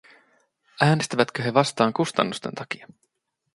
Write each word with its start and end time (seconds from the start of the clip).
Äänestävätkö 0.81 1.43
he 1.43 1.53
vastaan 1.53 1.93
kustannusten 1.93 2.55
takia? 2.55 2.87